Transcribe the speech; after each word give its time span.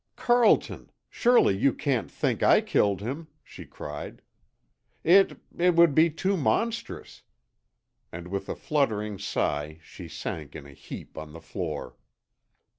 "Carlton! 0.15 0.89
Surely 1.11 1.55
you 1.55 1.71
can't 1.71 2.09
think 2.09 2.41
I 2.41 2.59
killed 2.59 3.01
him!" 3.01 3.27
she 3.43 3.65
cried. 3.67 4.23
"It 5.03 5.39
it 5.55 5.75
would 5.75 5.93
be 5.93 6.09
too 6.09 6.35
monstrous!" 6.35 7.21
And 8.11 8.27
with 8.29 8.49
a 8.49 8.55
fluttering 8.55 9.19
sigh 9.19 9.77
she 9.83 10.07
sank 10.07 10.55
in 10.55 10.65
a 10.65 10.73
heap 10.73 11.19
on 11.19 11.33
the 11.33 11.39
floor. 11.39 11.97